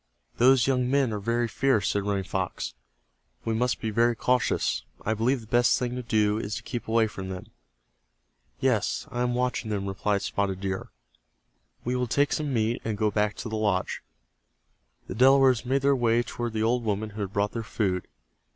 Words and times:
"Those 0.37 0.65
young 0.65 0.89
men 0.89 1.13
are 1.13 1.19
very 1.19 1.47
fierce," 1.47 1.87
said 1.89 2.01
Running 2.01 2.23
Fox. 2.23 2.73
"We 3.45 3.53
must 3.53 3.79
be 3.79 3.91
very 3.91 4.15
cautious. 4.15 4.83
I 5.05 5.13
believe 5.13 5.41
the 5.41 5.45
best 5.45 5.77
thing 5.77 5.95
to 5.95 6.01
do 6.01 6.39
is 6.39 6.55
to 6.55 6.63
keep 6.63 6.87
away 6.87 7.05
from 7.05 7.29
them." 7.29 7.51
"Yes, 8.59 9.05
I 9.11 9.21
am 9.21 9.35
watching 9.35 9.69
them," 9.69 9.85
replied 9.85 10.23
Spotted 10.23 10.59
Deer. 10.59 10.89
"We 11.85 11.95
will 11.95 12.07
take 12.07 12.33
some 12.33 12.51
meat, 12.51 12.81
and 12.83 12.97
go 12.97 13.11
back 13.11 13.35
to 13.35 13.47
the 13.47 13.55
lodge." 13.57 14.01
The 15.05 15.13
Delawares 15.13 15.67
made 15.67 15.83
their 15.83 15.95
way 15.95 16.23
toward 16.23 16.53
the 16.53 16.63
old 16.63 16.83
woman 16.83 17.11
who 17.11 17.21
had 17.21 17.31
brought 17.31 17.51
their 17.51 17.61
food. 17.61 18.07